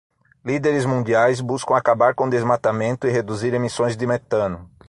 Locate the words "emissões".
3.53-3.95